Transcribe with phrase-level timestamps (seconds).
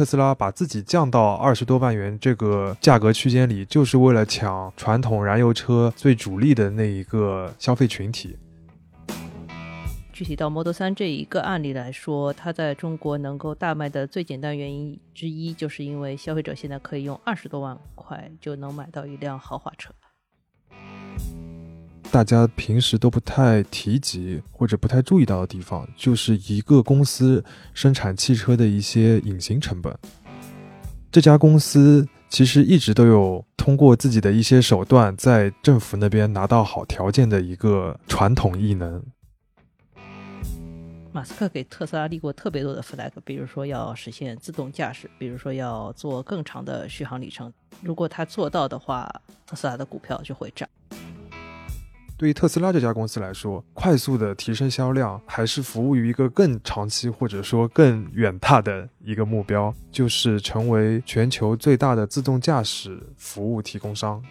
[0.00, 8.34] 特斯拉把自己降到二十多万元这个价格区间里，就是为了抢传统燃油车最主力的那一个消费群体。
[10.10, 19.92] 具体到 Model 3这一个案例来说，它在中国能够大卖的最简单原因之一，就是因为消费者现在可以用二十多万块就能买到一辆豪华车。
[22.12, 29.96] 大家平时都不太提及或者不太注意到的地方，就是一个公司生产汽车的一些隐形成本。
[31.12, 39.00] 这家公司其实一直都有通过自己的一些手段，在政府那边拿到好条件的一个传统异能。
[41.12, 47.52] 马斯克给特斯拉立过特别多的 flag，比如说要实现自动驾驶，比如说要做更长的续航里程。
[47.82, 49.08] 如果他做到的话，
[49.46, 50.68] 特斯拉的股票就会涨。
[52.20, 64.22] 对于特斯拉这家公司来说，快速的提升销量，还是服务于一个更长期或者说更远大的一个目标，就是成为全球最大的自动驾驶服务提供商。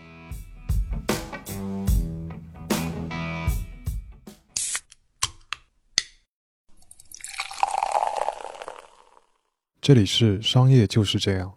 [9.82, 11.52] 这里是商业就是这样。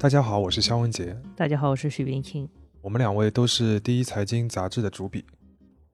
[0.00, 1.16] 大家好，我是肖文杰。
[1.36, 2.48] 大家好，我是许冰清。
[2.82, 5.24] 我们两位都是第一财经杂志的主笔。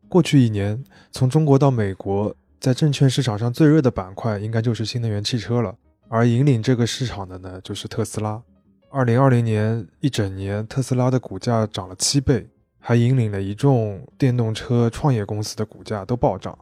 [0.08, 5.76] 过去一年，从中国到美国，在证券市场上最热的板块应该就是新能源汽车了。
[6.08, 8.40] 而引领这个市场的呢，就是特斯拉。
[8.88, 12.46] 二零二零年一整年，特斯拉的股价涨了七倍，
[12.78, 16.56] 还引领了一众电动车创业公司的股价都暴涨。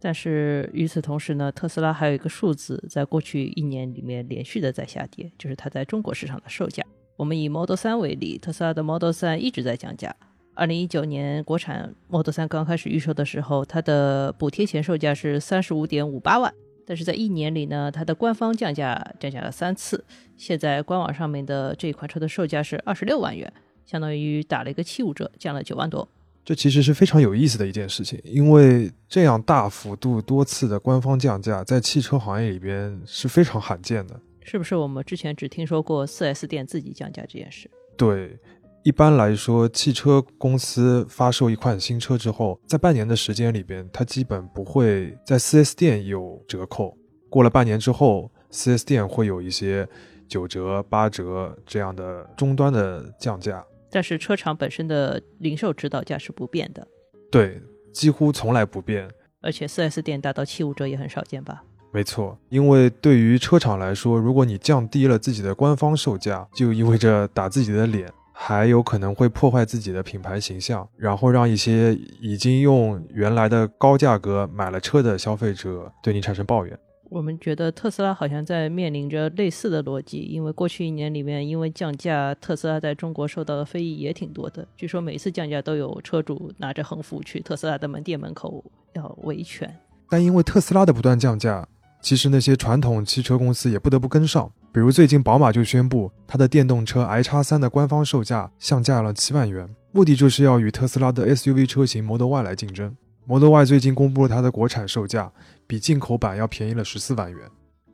[0.00, 6.82] 但是与此同时呢，特斯拉还有一个数字，在过去一年里面连续的在下跌，就是它在中国市场的售价。
[7.16, 10.14] 我们以 Model 3为例，特斯拉的 Model 3一直在降价。
[10.56, 16.52] 二零一九年国产 Model 3刚开始预售的时候，它的补贴前售价是三十五点五八万，
[16.86, 20.02] 但是在一年里呢，它的官方降价降价了三次。
[20.38, 23.52] 现在官网上面的这款车的售价是二十六万元，
[23.84, 26.08] 相当于打了一个七五折，降了九万多。
[26.42, 34.18] 这其实是非常有意思的一件事情，因为这样大幅度多次的官方降价，在汽车行业里边是非常罕见的。
[34.42, 37.68] 是不是我们之前只听说过 4S 店自己降价这件事？
[37.96, 38.38] 对，
[38.86, 46.96] 一般来说，汽车公司发售一款新车之后，在半年的时间里边，它基本不会在 4S 店有折扣。
[47.28, 49.88] 过了半年之后，4S 店会有一些
[50.28, 53.66] 九折、八折这样的终端的降价。
[53.90, 56.86] 但是车厂本身的零售指导价是不变的，
[57.28, 57.60] 对，
[57.92, 59.10] 几乎从来不变。
[59.42, 61.64] 而且 4S 店达到七五折也很少见吧？
[61.92, 68.08] 没错，因为对于车厂来说，如果你降低了自己的官方售价，就意味着打自己的脸，
[68.38, 76.78] 还有可能会破坏自己的品牌形象，然后让一些已经用原来的高价格买了车的消费者对你产生抱怨。
[77.08, 84.68] 我们觉得特斯拉好像在面临着类似的逻辑，因为过去一年里面，因为降价，特斯拉在中国受到的非议也挺多的。
[84.76, 89.74] 据说每一次降价都有车主拿着横幅去特斯拉的门店门口要维权。
[90.10, 91.66] 但因为特斯拉的不断降价，
[92.02, 94.52] 其实那些传统汽车公司也不得不跟上。
[94.76, 102.94] 比如最近宝马就宣布，它的电动车 i 叉三的官方售价降价了七万元，目的就是要与特斯拉的 SUV 车型 Model Y 来竞争。
[103.24, 105.32] Model Y 最近公布了它的国产售价。
[105.66, 107.40] 比进口版要便宜了十四万元，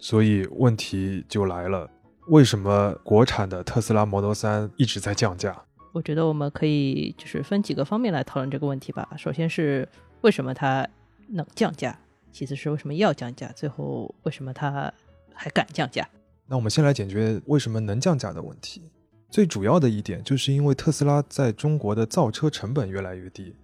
[0.01, 1.89] 所以问题就来了：
[2.27, 5.57] 为什么国产的特斯拉 Model 3一直在降价？
[5.93, 9.09] 我觉得我们可以就是分几个方面来讨论这个问题吧。
[9.17, 9.89] 首先是
[10.23, 10.85] 为什么它
[11.29, 11.97] 能降价，
[12.33, 14.93] 其次是为什么要降价，最后为什么它
[15.33, 16.05] 还敢降价？
[16.53, 18.83] 那我们先来解决为什么能降价的问题。
[19.31, 23.57] 最主要的一点就是因为特斯拉在中国的造车成本越来越低。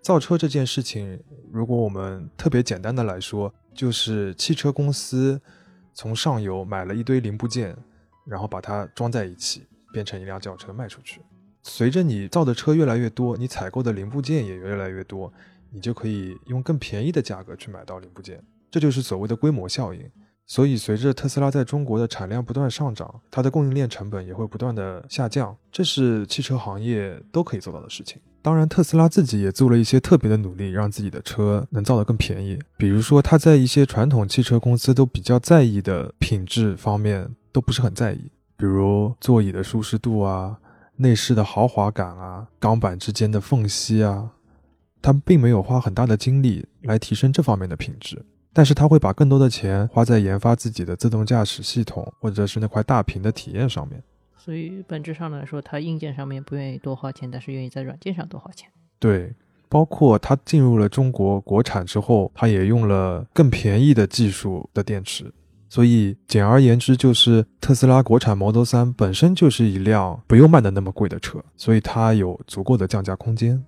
[0.00, 1.20] 造车这件事情，
[1.50, 5.40] 如果我们特别简单的来说，就是汽车公司
[5.92, 7.76] 从上游买了一堆零部件，
[8.24, 11.20] 然后把它装在一起，变成一辆轿车卖出去。
[11.64, 15.32] 随着你造的车越来越多，你采购的零部件也越来越多，
[15.72, 18.40] 你就可以用更便宜的价格去买到零部件，
[18.70, 20.08] 这就是所谓的规模效应。
[20.46, 28.20] 所以，随着特斯拉在中国的产量不断上涨，它的供应链成本也会不断的下降，这是汽车行业都可以做到的事情。
[28.42, 32.56] 当然，特斯拉自己也做了一些特别的努力，让自己的车能造得更便宜。
[32.76, 40.56] 比如说，它在一些传统汽车公司都比较在意的品质方面都不是很在意，比如座椅的舒适度啊、
[40.94, 44.30] 内饰的豪华感啊、钢板之间的缝隙啊，
[45.02, 48.24] 它并没有花很大的精力来提升这方面的品质。
[48.56, 54.02] 但是他会把更多的钱花在研发自己的自动驾驶系统，或者是那块大屏的体验上面。
[54.34, 58.66] 所以本质上来说，他硬件上面不愿意多花钱，但是愿意在软件上多花钱。
[58.98, 59.34] 对，
[59.68, 65.30] 包括他进入了中国国产之后，他也用了更便宜的技术的电池。
[65.68, 73.62] 所以简而言之，就是特斯拉国产 Model 3本身就是一辆不用卖的那么贵的车，所以它有足够的降价空间。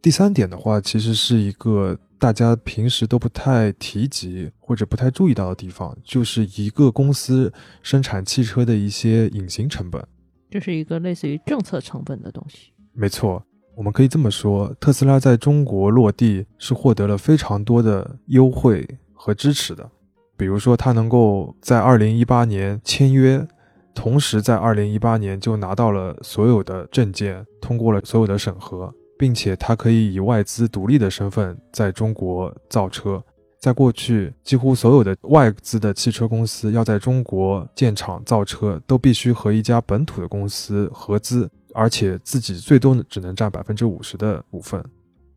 [0.00, 7.52] 第三点的话，其实是一个大家平时都不太提及或者不太注意到的地方，就是一个公司
[7.82, 10.02] 生产汽车的一些隐形成本。
[10.48, 12.72] 这是一个类似于政策成本的东西。
[12.92, 13.44] 没错，
[13.74, 19.90] 我们可以这么说，特斯拉在中国落地是获得了非常多的优惠和支持的。
[20.36, 23.46] 比如说，它能够在二零一八年签约，
[23.94, 33.22] 同时在二零一八年就拿到了所有的证件，通过了所有的审核，并且它可以以外资独立的身份在中国造车。
[33.58, 44.84] 在过去，几乎所有的外资的汽车公司要在中国建厂造车，都必须和一家本土的公司合资，而且自己最多只能占百分之五十的股份。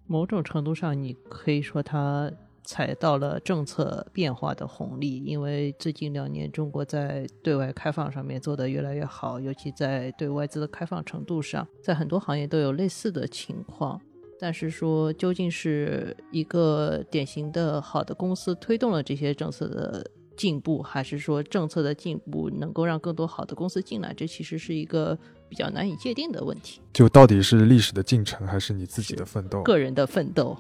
[0.05, 2.31] 某种程度上，你可以说它。
[2.63, 13.99] 踩到了政策变化的红利，因为最近两年中国在对外开放上面做得越来越好，尤其在对外资的开放程度上，在很多行业都有类似的情况。
[14.41, 25.17] 但是说究竟是一个典型的好的公司推动了这些政策的进步，还是说政策的进步能够让更多好的公司进来，这其实是一个
[25.49, 26.79] 比较难以界定的问题。
[26.93, 29.61] 就到底是历史的进程，还是你自己的奋斗？
[29.63, 30.55] 个人的奋斗。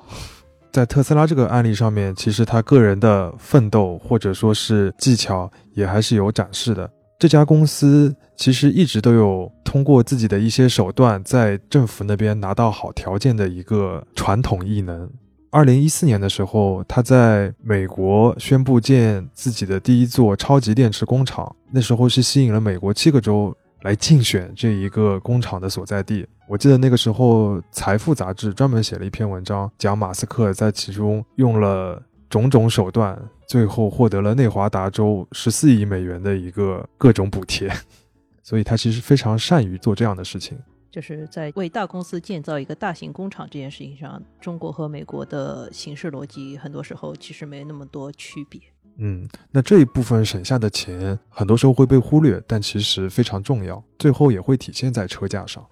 [0.79, 6.89] 在特斯拉这个案例上面，其实他个人的奋斗或者说是技巧也还是有展示的。
[7.19, 15.09] 这家公司其实一直都有通过自己的一些手段，在政府那边拿到好条件的一个传统异能。
[15.51, 23.53] 二零一四年的时候，他在美国宣布建自己的第一座超级电池工厂，那时候是吸引了美国七个州。
[23.83, 26.27] 来竞选这一个工厂的所在地。
[26.47, 37.71] 我记得那个时候，《财富》杂志专门写了一篇文章，讲马斯克在其中用了种种手段，最后获得了内华达州十四亿美元的一个各种补贴。
[38.41, 40.57] 所以他其实非常善于做这样的事情。
[40.89, 48.59] 就是在为大公司建造一个大型工厂这件事情上，中国和美国的形式逻辑很多时候其实没那么多区别。
[49.01, 55.65] 嗯，那这一部分省下的钱，很多时候会被忽略，但其实非常重要，最后也会体现在车价上。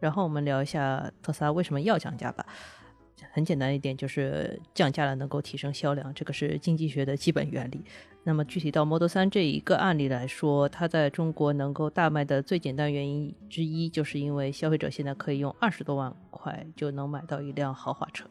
[0.00, 2.46] 然后我们聊一下特斯拉为什么要降价吧。
[3.32, 7.84] 很简单一点，就是降价了能够提升销量，这个是经济学的基本原理。
[8.24, 18.24] 那么具体到 Model 3这一个案例来说，它在中国能够大卖的最简单原因之一，就是因为消费者现在可以用二十多万块就能买到一辆豪华车，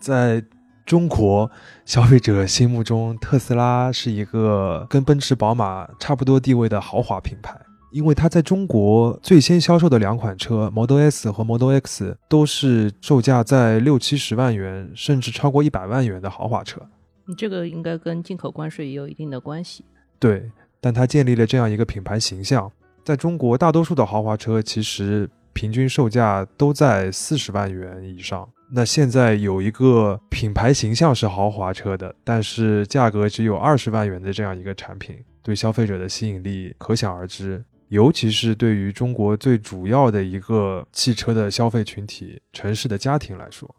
[0.00, 0.42] 在。
[0.84, 1.50] 中国
[1.84, 7.58] 消费者心目中，特斯拉是一个跟奔驰、宝马差不多地位的豪华品牌，
[7.92, 16.80] 因为它在中国最先销售的两款车 Model S 和 Model X 都是售价在六七十万元，甚至超过一百万元的豪华车。
[17.26, 19.84] 你这个应该跟进口关税也有一定的关系。
[20.18, 20.50] 对，
[20.80, 22.70] 但它建立了这样一个品牌形象，
[23.04, 28.48] 在中国大多数的豪华车其实平均售价都在四十万元以上。
[28.74, 37.62] 那现在有一个品牌形象是豪华车的，但是价格只有二十万元的这样一个产品，对消费者的吸引力可想而知。
[37.88, 43.76] 尤其是对于中国最主要的一个汽车的消费群体——城市的家庭来说，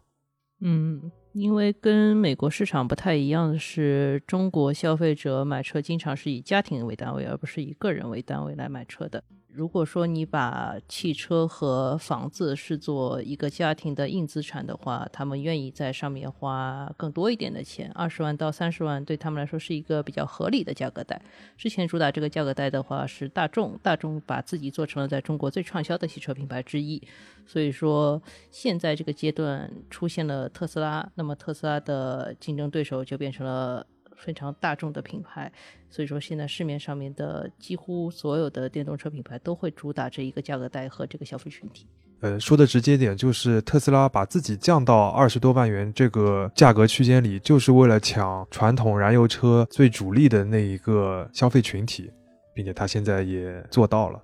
[0.60, 9.24] 嗯，因为跟美国市场不太一样的是，中国消费者买车经常是以家庭为单位，而不是以个人为单位来买车的。
[9.54, 21.22] 如果说你把汽车和房子视作一个家庭的硬资产的话，他们愿意在上面花更多一点的钱，二十万到三十万对他们来说是一个比较合理的价格带。
[21.56, 27.00] 之前主打这个价格带的话是大众，大众把自己做成了在中国最畅销的汽车品牌之一，
[27.46, 28.20] 所以说
[28.50, 33.86] 现在这个阶段出现了特斯拉，那么特斯拉的竞争对手就变成了。
[34.16, 35.50] 非常大众的品牌，
[35.90, 41.86] 所以说现在市面上面的几乎所有的电动车品牌都会主打这一个价格带和这个消费群体。
[42.20, 52.10] 呃，说的直接点，就是特斯拉把自己降到二十多万元这个价格区间里，就是为了抢传统燃油车最主力的那一个消费群体，
[52.54, 54.22] 并且他现在也做到了。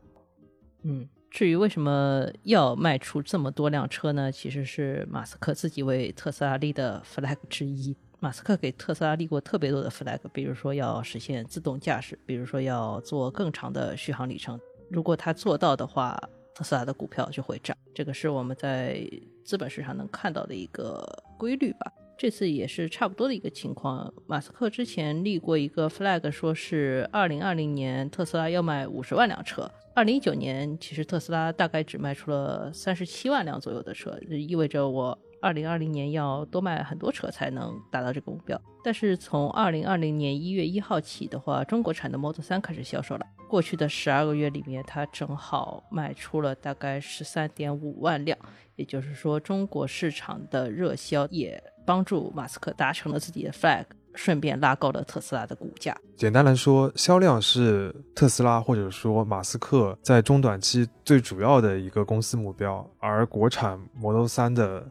[0.84, 4.32] 嗯，至于为什么要卖出这么多辆车呢？
[4.32, 7.94] 其实是马斯克自己为特斯拉立的 flag 之一。
[8.22, 14.60] 马斯克给特斯拉立过特别多的 flag，比如说要实现自动驾驶，比如说要做更长的续航里程。
[14.90, 16.20] 如果他做到的话，
[16.54, 17.74] 特斯拉的股票就会涨。
[17.94, 19.08] 这个是我们在
[19.42, 21.02] 资本市场能看到的一个
[21.38, 21.90] 规律吧。
[22.18, 24.12] 这次也是差不多的一个情况。
[24.26, 29.70] 马斯克之前立过一个 flag，说是二零二零年特斯拉要卖五十万辆车。
[29.94, 35.18] 二零一九年其实特斯拉大概只卖出了三十七万辆左右的车，意味着我。
[35.40, 38.60] 二零二零年要多卖很多车才能达到这个目标。
[38.82, 43.26] 但是从二零二零年一月一号起的话，中国产的 Model 3开始销售了。
[43.48, 48.38] 过去的十二个月里面，它正好卖出了大概十三点五万辆，
[48.76, 53.84] 也就是说，中国市场的热销也帮助马斯克达成了自己的 flag。
[54.12, 55.96] 顺便拉高了特斯拉的股价。
[56.16, 64.90] 简单来说，销量是特斯拉或者说马斯克在中短期最主要的一个公司目标，而国产 Model 3的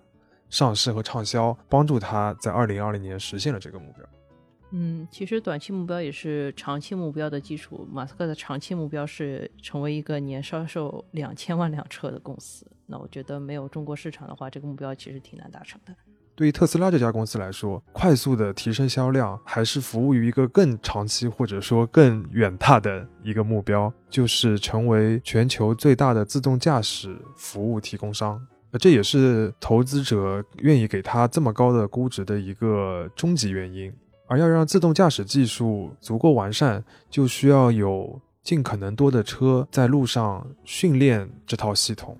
[0.50, 4.06] 上市和畅销，帮助他在二零二零年实现了这个目标。
[4.72, 7.88] 嗯，其实短期目标也是长期目标的基础。
[7.91, 12.68] 马斯克的长期目标是成为一个年销售两千万辆车的公司。
[12.86, 15.96] 那我觉得没有中国市场的话，这个目标其实挺难达成的。
[16.36, 28.39] 对于特斯拉这家公司来说，快速的提升销量，还是服务于一个更长期或者说更远大的一个目标，就是成为全球最大的自动驾驶服务提供商。
[28.77, 33.91] 这也是投资者愿意给他这么高的估值的一个终极原因。
[34.27, 42.17] 而要让自动驾驶技术足够完善，就需要有尽可能多的车在路上训练这套系统。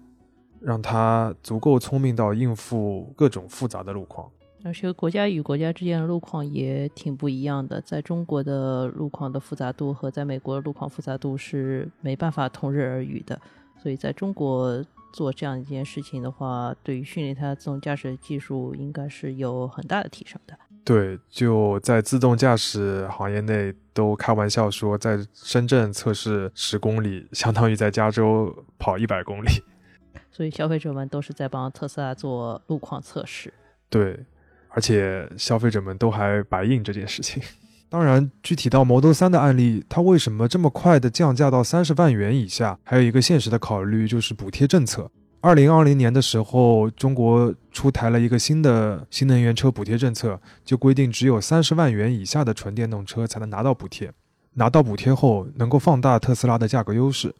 [0.62, 4.30] 让它足够聪明到应付各种复杂的路况，
[4.66, 7.80] 而且国家与国家之间的路况也挺不一样的。
[7.80, 13.40] 在中国的路况的复杂度和在美国的路况复杂度是没办法同日而语的，
[13.82, 20.58] 所以在中国做这样一件事情的话，对于训练它自动驾驶技术应该是有很大的提升的。
[20.86, 29.50] 对，就在自动驾驶行业内都开玩笑说，在深圳测试十公里，相当于在加州跑一百公里。
[30.32, 33.54] 所以消费者们都是在帮特斯拉做路况测试，
[33.90, 34.26] 对，
[34.70, 37.44] 而且消费者们都还白印这件事情。
[37.90, 42.78] 当然，具体到 Model 3的案例，它为什么这么快的降价到三十万元以下？
[42.84, 45.10] 还有一个现实的考虑就是补贴政策。
[45.42, 54.12] 二零二零年的时候，中国出台了一个新的新能源车补贴政策，就规定只有三十万元以下的纯电动车才能拿到补贴。
[54.54, 57.34] 拿到补贴后，能够放大特斯拉的价格优势。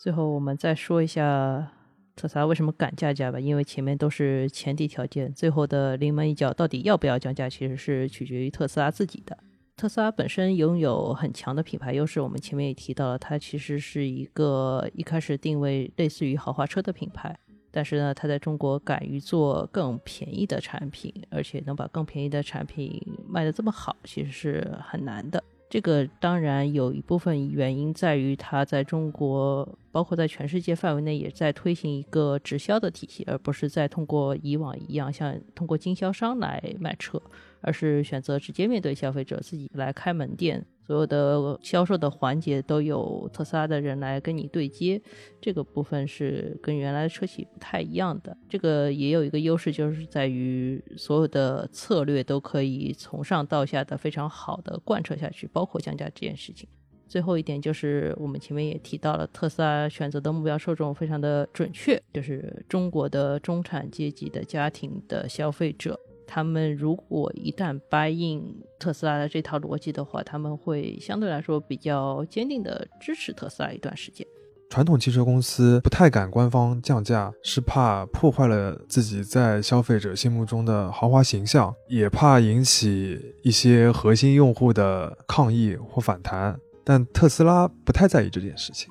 [0.00, 1.72] 最后，我们再说一下。
[2.16, 3.38] 特斯拉为什么敢降价吧？
[3.38, 9.36] 因为前面都是前提条件，最后的临门一脚到底要不要降价，其实是取决于特斯拉自己的。
[9.76, 17.38] 特斯拉本身拥有很强的品牌优势，我们前面也提到了，它其实是一个一开始定位类似于豪华车的品牌，
[17.70, 25.44] 但是呢，它在中国敢于做更便宜的产品，而且能把更便宜的产品卖得这么好，其实是很难的。
[25.68, 37.20] 这个当然有一部分原因在于它在中国，包括在全世界范围内，也在推行一个直销的体系，而不是在通过以往一样像通过经销商来卖车。
[37.66, 45.02] 而是选择直接面对消费者，自己来开门店，所有的销售的环节都有特斯拉的人来跟你对接，
[45.40, 48.36] 这个部分是跟原来的车企不太一样的。
[48.48, 56.68] 这个也有一个优势，就是在于所有的策略都可以从上到下的非常好的贯彻下去，包括降价这件事情。
[57.08, 65.98] 最后一点就是我们前面也提到了，特斯拉选择的目标受众非常的准确，就是中国的中产阶级的家庭的消费者。
[66.26, 74.26] 他们如果一旦 buy in 特斯拉的这套逻辑的话，他们会相对来说比较坚定的支持特斯拉一段时间。
[74.68, 86.58] 传统汽车公司不太敢官方降价，是怕破坏了自己在消费者心目中的豪华形象，也怕引起一些核心用户的抗议或反弹。
[86.82, 88.88] 但特斯拉不太在意这件事情，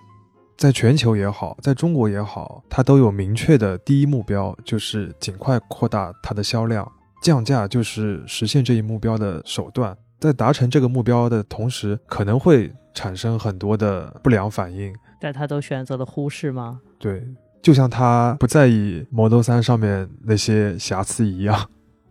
[0.57, 6.89] 在全球也好，在中国也好，它都有明确的第一目标，就是尽快扩大它的销量。
[7.25, 14.93] 降价就是实现这一目标的手段，在达成这个目标的同时，可能会产生很多的不良反应。
[15.19, 16.81] 但他都选择了忽视吗？
[16.99, 17.27] 对，
[17.63, 21.67] 就像他不在意 Model 3上面那些瑕疵一样。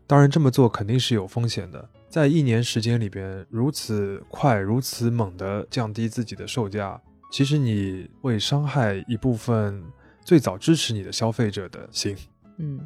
[0.08, 1.88] 当然，这么做肯定是有风险的。
[2.08, 9.80] 在一年时间里边，如此快、如此猛地降低自己的售价，其实你会伤害一部分
[10.24, 12.16] 最早支持你的消费者的心。
[12.58, 12.80] 嗯。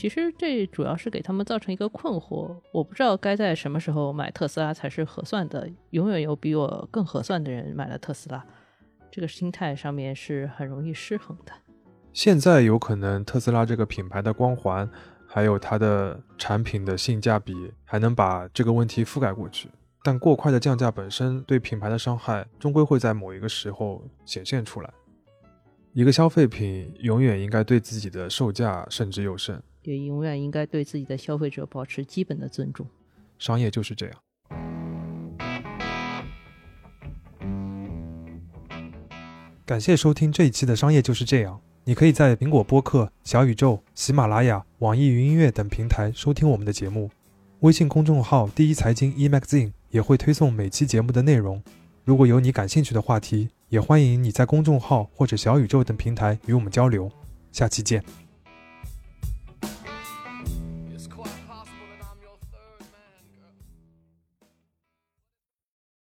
[0.00, 5.68] 其实这主要是给他们造成一个困惑，我不知道该在什么时候买特斯拉才是合算的。
[5.90, 8.42] 永远有比我更合算的人买了特斯拉，
[9.10, 11.52] 这个心态上面是很容易失衡的。
[12.14, 14.90] 现在有可能特斯拉这个品牌的光环，
[15.26, 19.68] 还有它的产品的性价比，还能把这个问题覆盖过去。
[20.02, 24.90] 但过快的降价本身对品牌的伤害，终归会在某一个时候显现出来。
[25.92, 29.62] 一个消费品永远应该对自己的售价慎之又慎。
[29.82, 32.86] 也永远应该对自己的消费者保持基本的尊重。
[33.38, 34.14] 商业就是这样。
[39.64, 41.56] 感谢收听这一期的《商业就是这样》。
[41.84, 47.10] 你可以在苹果播客、小宇宙、喜马拉雅、网易云音乐等平台收听我们的节目。
[47.60, 51.62] 微信公众号“第一财经 e magazine” 也会推送每期节目的内容。
[52.04, 57.10] 如果有你感兴趣的话题，也欢迎你在公众号或者小宇宙等平台与我们交流。
[57.52, 58.04] 下期见。